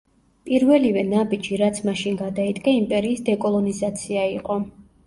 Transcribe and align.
პირველივე 0.47 1.03
ნაბიჯი, 1.09 1.53
რაც 1.63 1.83
მაშინ 1.91 2.17
გადაიდგა, 2.25 2.75
იმპერიის 2.81 3.25
დეკოლონიზაცია 3.33 4.31
იყო. 4.41 4.61